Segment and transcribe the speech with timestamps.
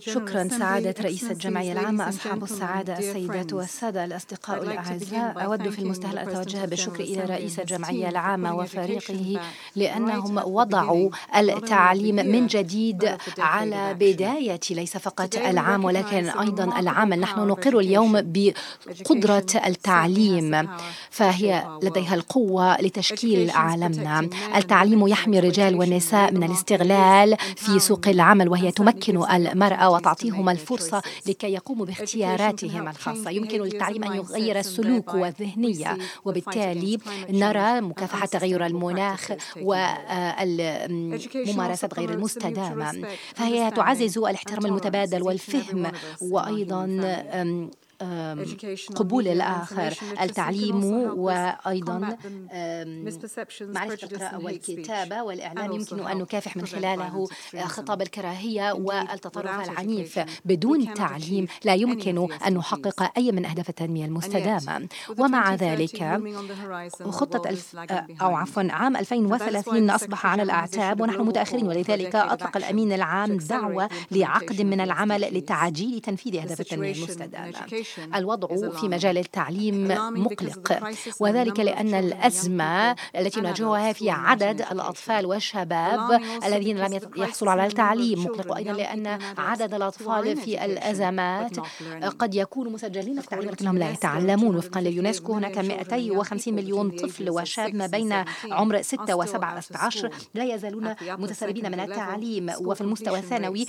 [0.00, 5.44] شكرا سعادة رئيس الجمعية العامة أصحاب السعادة السيدات والسادة الأصدقاء الأعزاء.
[5.44, 9.40] أود في المستهل أتوجه بالشكر إلى رئيس الجمعية العامة وفريقه
[9.76, 17.78] لأنهم وضعوا التعليم من جديد على بداية ليس فقط العام ولكن أيضا العمل نحن نقر
[17.78, 20.68] اليوم بقدرة التعليم
[21.10, 24.28] فهي لديها القوة لتشكيل عالمنا.
[24.56, 31.52] التعليم يحمي الرجال والنساء من الاستغلال في سوق العمل وهي تمكن المرأة وتعطيهم الفرصة لكي
[31.52, 33.30] يقوموا باختياراتهم الخاصة.
[33.30, 36.98] يمكن للتعليم أن يغير السلوك والذهنية وبالتالي
[37.30, 39.32] نرى مكافحة تغير المناخ
[39.62, 40.88] والممارسات
[41.98, 43.08] غير المستدامة.
[43.34, 46.86] فهي تعزز الاحترام المتبادل والفهم وأيضا
[48.94, 50.84] قبول الآخر التعليم
[51.18, 52.16] وأيضا
[53.60, 57.26] معرفة القراءة والكتابة والإعلام يمكن أن نكافح من خلاله
[57.64, 60.20] خطاب الكراهية والتطرف العنيف.
[60.44, 64.88] بدون تعليم لا يمكن أن نحقق أي من أهداف التنمية المستدامة.
[65.18, 66.20] ومع ذلك
[67.10, 67.76] خطة الف
[68.22, 74.62] أو عفوا عام 2030 أصبح على الأعتاب ونحن متأخرين ولذلك أطلق الأمين العام دعوة لعقد
[74.62, 77.52] من العمل لتعجيل تنفيذ أهداف التنمية المستدامة.
[78.14, 79.88] الوضع في مجال التعليم
[80.22, 80.88] مقلق.
[81.20, 88.24] وذلك لأن الأزمة التي نواجهها في عدد الأطفال والشباب الذين لم يحصلوا على التعليم.
[88.24, 88.56] مقلق.
[88.56, 91.56] أيضا لأن عدد الأطفال في الأزمات
[92.18, 97.74] قد يكونوا مسجلين في التعليم لكنهم لا يتعلمون وفقا لليونسكو هناك 250 مليون طفل وشاب
[97.74, 102.52] ما بين عمر 6 و 17 لا يزالون متسربين من التعليم.
[102.60, 103.66] وفي المستوى الثانوي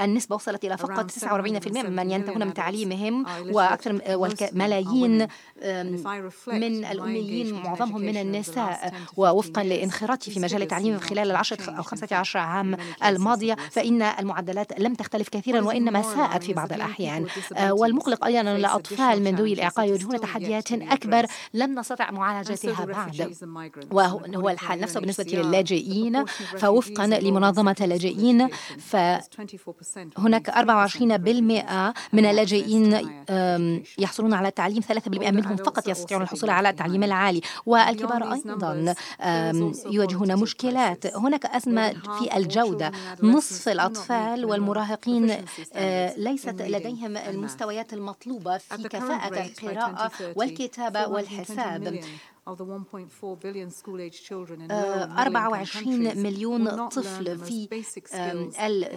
[0.00, 4.00] النسبة وصلت إلى فقط 49% ممن ينتهون من تعليمهم وأكثر
[4.52, 5.26] ملايين
[6.46, 12.38] من الأميين معظمهم من النساء ووفقا لإنخراطي في مجال التعليم خلال العشرة أو خمسة عشر
[12.38, 17.26] عام الماضية فإن المعدلات لم تختلف كثيرا وإنما ساءت في بعض الأحيان.
[17.60, 21.26] والمقلق أيضا أن الأطفال من ذوي الإعاقة يواجهون تحديات أكبر.
[21.54, 23.34] لم نستطع معالجتها بعد
[23.92, 26.24] وهو الحال نفسه بالنسبة للاجئين
[26.56, 28.48] فوفقا لمنظمة اللاجئين
[28.78, 33.10] فهناك 24% من اللاجئين
[33.98, 37.40] يحصلون على التعليم 3% منهم فقط يستطيعون الحصول على التعليم العالي.
[37.66, 38.94] والكبار أيضا
[39.90, 41.16] يواجهون مشكلات.
[41.16, 42.92] هناك أزمة في الجودة.
[43.22, 45.26] نصف الأطفال والمراهقين
[46.16, 52.00] ليست لديهم المستويات المطلوبة في كفاءة القراءة والكتابة والحساب.
[52.48, 53.08] 24
[56.22, 57.68] مليون طفل في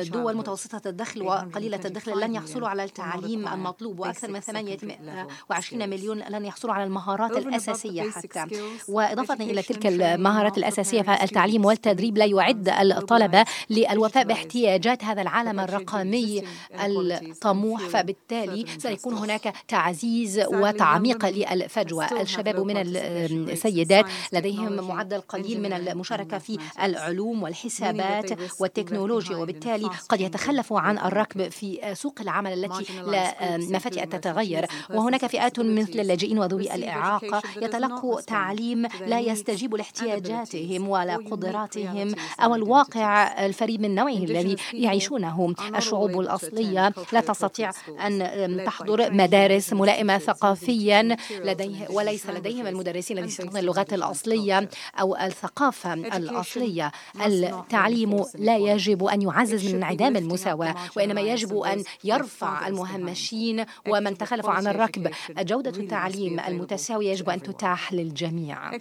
[0.00, 6.44] الدول متوسطة الدخل وقليلة الدخل لن يحصلوا على التعليم المطلوب وأكثر من 28 مليون لن
[6.44, 8.46] يحصلوا على المهارات الأساسية حتى.
[8.88, 16.42] وإضافة إلى تلك المهارات الأساسية فالتعليم والتدريب لا يعد الطلبة للوفاء باحتياجات هذا العالم الرقمي
[16.72, 22.20] الطموح فبالتالي سيكون هناك تعزيز وتعميق للفجوة.
[22.20, 22.76] الشباب من
[23.32, 29.36] السيدات لديهم معدل قليل من المشاركة في العلوم والحسابات والتكنولوجيا.
[29.36, 36.00] وبالتالي قد يتخلفوا عن الركب في سوق العمل التي لا مفاتيح تتغير وهناك فئات مثل
[36.00, 44.16] اللاجئين وذوي الإعاقة يتلقوا تعليم لا يستجيب لاحتياجاتهم ولا قدراتهم أو الواقع الفريد من نوعه
[44.16, 45.54] الذي يعيشونه.
[45.76, 47.70] الشعوب الأصلية لا تستطيع
[48.06, 53.18] أن تحضر مدارس ملائمة ثقافيا لديه وليس لديهم المدرسين
[53.56, 54.68] اللغات الأصلية
[55.00, 56.92] أو الثقافة الأصلية.
[57.26, 64.50] التعليم لا يجب أن يعزز من انعدام المساواة وإنما يجب أن يرفع المهمشين ومن تخلفوا
[64.50, 65.10] عن الركب.
[65.38, 68.76] جودة التعليم المتساوية يجب أن تتاح للجميع.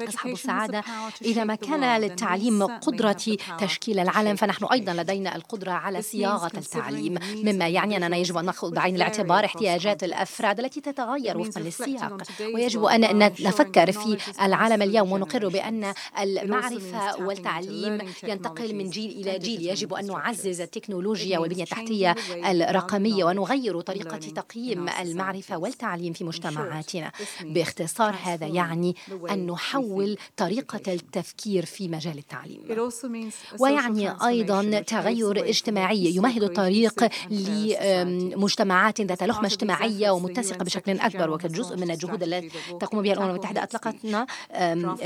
[0.00, 0.82] أصحاب السعادة
[1.22, 7.18] إذا ما كان للتعليم قدرة تشكيل العالم فنحن أيضا لدينا القدرة على صياغة التعليم.
[7.34, 12.22] مما يعني أننا يجب أن نأخذ بعين الاعتبار احتياجات الأفراد التي تتغير وفقا للسياق.
[12.54, 19.66] ويجب أن نفكر في العالم اليوم ونقر بأن المعرفة والتعليم ينتقل من جيل إلى جيل.
[19.66, 27.12] يجب أن نعزز التكنولوجيا والبنية التحتية الرقمية ونغير طريقة تقييم المعرفة والتعليم في مجتمعاتنا.
[27.42, 28.96] باختصار هذا يعني
[29.30, 32.60] أن نحول طريقة التفكير في مجال التعليم.
[33.60, 41.90] ويعني أيضا تغير اجتماعي يمهد الطريق لمجتمعات ذات لحمة اجتماعية ومتسقة بشكل أكبر وكجزء من
[41.90, 42.50] الجهود التي
[42.80, 44.26] تقوم بها الأمم المتحدة المتحدة أطلقنا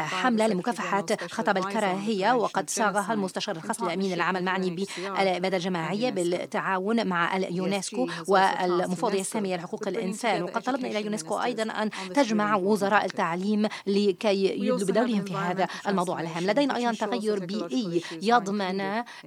[0.00, 7.36] حملة لمكافحة خطب الكراهية وقد صاغها المستشار الخاص للأمين العام المعني بالإبادة الجماعية بالتعاون مع
[7.36, 14.44] اليونسكو والمفوضية السامية لحقوق الإنسان وقد طلبنا إلى اليونسكو أيضا أن تجمع وزراء التعليم لكي
[14.44, 16.20] يدلوا بدورهم في هذا الموضوع.
[16.20, 18.80] الهام لدينا أيضا تغير بيئي يضمن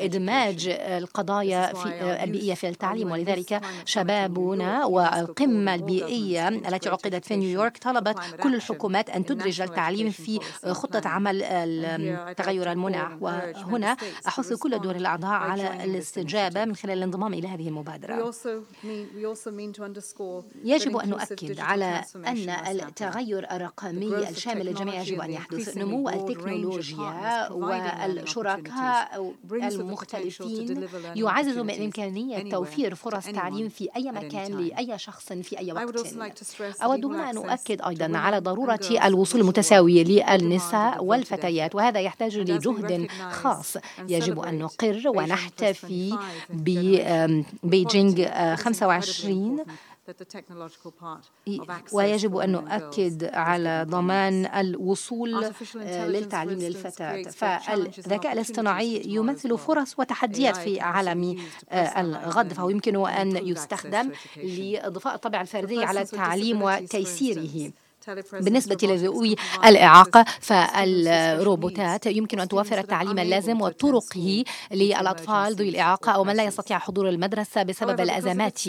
[0.00, 1.88] إدماج القضايا في
[2.24, 9.24] البيئية في التعليم ولذلك شبابنا والقمة البيئية التي عقدت في نيويورك طلبت كل الحكومات أن
[9.24, 10.40] تدرج التعليم في
[10.72, 13.18] خطة عمل التغير المنع.
[13.20, 13.96] وهنا
[14.28, 18.32] أحث كل دور الأعضاء على الاستجابة من خلال الانضمام إلى هذه المبادرة.
[20.64, 29.34] يجب أن نؤكد على أن التغير الرقمي الشامل للجميع يجب أن يحدث نمو التكنولوجيا والشركاء
[29.52, 36.06] المختلفين يعزز من إمكانية توفير فرص تعليم في أي مكان لأي شخص في أي وقت
[36.82, 43.76] أود هنا أن أؤكد أيضا على ضرورة الوصول المتساوي للنساء والفتيات وهذا يحتاج لجهد خاص.
[44.08, 46.18] يجب أن نقر ونحتفي
[46.50, 48.26] ببيجينغ
[48.56, 49.64] 25
[51.92, 55.44] ويجب أن نؤكد على ضمان الوصول
[55.84, 57.22] للتعليم للفتاة.
[57.22, 61.38] فالذكاء الاصطناعي يمثل فرص وتحديات في عالم
[61.72, 67.72] الغد فهو يمكن أن يستخدم لإضفاء الطابع الفردي على التعليم وتيسيره.
[68.32, 76.36] بالنسبة لذوي الإعاقة فالروبوتات يمكن أن توفر التعليم اللازم وطرقه للأطفال ذوي الإعاقة أو من
[76.36, 78.60] لا يستطيع حضور المدرسة بسبب الأزمات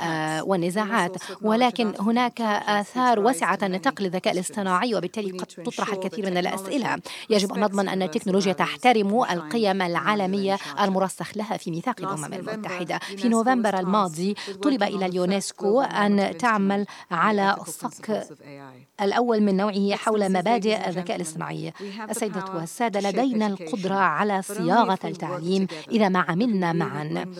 [0.00, 6.98] آه، والنزاعات ولكن هناك آثار واسعة النطاق للذكاء الاصطناعي وبالتالي قد تطرح الكثير من الأسئلة.
[7.30, 12.98] يجب أن نضمن أن التكنولوجيا تحترم القيم العالمية المرسخ لها في ميثاق الأمم المتحدة.
[12.98, 18.26] في نوفمبر الماضي طلب إلى اليونسكو أن تعمل على صك
[19.00, 21.72] الأول من نوعه حول مبادئ الذكاء الاصطناعي
[22.10, 25.66] السيدات والسادة لدينا القدرة على صياغة التعليم.
[25.90, 27.34] إذا ما عملنا معا.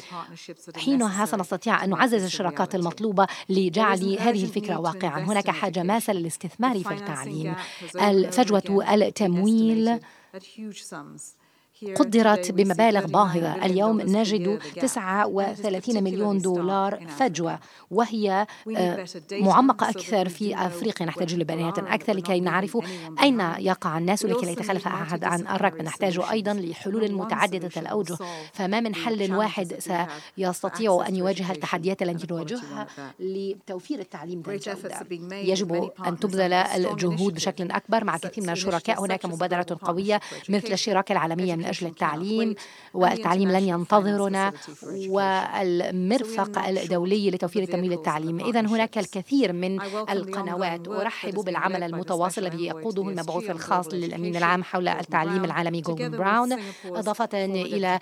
[0.76, 5.20] حينها سنستطيع أن نعزز الشراكات المطلوبة لجعل هذه الفكرة واقعا.
[5.20, 7.54] هناك حاجة ماسة للاستثمار في التعليم.
[8.00, 10.00] الفجوة التمويل.
[11.96, 17.58] قدرت بمبالغ باهظة اليوم نجد 39 مليون دولار فجوة
[17.90, 18.46] وهي
[18.76, 21.06] آه، معمقة أكثر في أفريقيا.
[21.06, 22.78] نحتاج لبيانات أكثر لكي نعرف
[23.22, 25.82] أين يقع الناس ولكي لا يتخلف أحد عن الركب.
[25.82, 28.16] نحتاج أيضا لحلول متعددة الأوجه.
[28.52, 29.74] فما من حل واحد
[30.36, 32.86] سيستطيع أن يواجه التحديات التي نواجهها
[33.20, 34.42] لتوفير التعليم
[35.32, 38.04] يجب أن تبذل الجهود بشكل أكبر.
[38.04, 42.54] مع كثير من الشركاء هناك مبادرة قوية مثل الشراكة العالمية من أجل التعليم
[42.94, 44.52] والتعليم لن ينتظرنا
[45.08, 49.80] والمرفق الدولي لتوفير التمويل التعليم إذا هناك الكثير من
[50.10, 56.56] القنوات أرحب بالعمل المتواصل الذي يقوده المبعوث الخاص للأمين العام حول التعليم العالمي جوردن براون.
[56.84, 57.98] إضافة إلى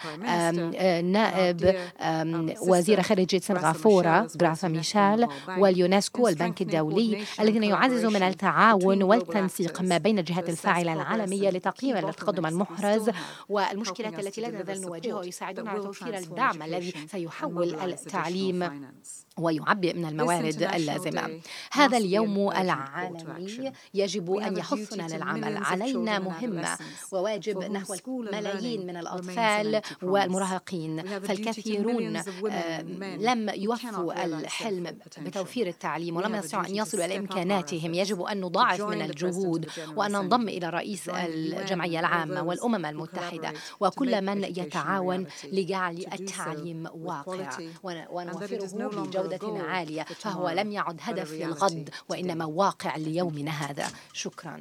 [1.03, 1.77] نائب
[2.61, 5.27] وزير خارجية سنغافورة غراسا ميشيل
[5.59, 12.47] واليونسكو والبنك الدولي الذين يعززوا من التعاون والتنسيق ما بين الجهات الفاعلة العالمية لتقييم التقدم
[12.47, 13.11] المحرز
[13.59, 18.91] والمشكلات التي لا نزال نواجهها ويساعدون على توفير الدعم الذي سيحول التعليم
[19.39, 21.41] ويعبئ من الموارد اللازمة.
[21.73, 26.79] هذا اليوم العالمي يجب أن يحثنا للعمل علينا مهمة
[27.13, 31.03] وواجب نحو ملايين من الأطفال والمراهقين.
[31.21, 32.17] فالكثيرون
[32.51, 32.83] آه،
[33.19, 37.95] لم يوفوا الحلم بتوفير التعليم ولم يستطيعوا أن يصلوا إلى إمكاناتهم.
[37.95, 43.53] يجب أن نضاعف من الجهود وأن ننضم إلى رئيس الجمعية العامة والأمم المتحدة.
[43.81, 47.59] وكل من يتعاون لجعل التعليم واقع.
[48.11, 53.89] ونوفره بجودة جودة عالية فهو لم يعد هدف للغد وإنما واقع ليومنا هذا.
[54.13, 54.61] شكرا.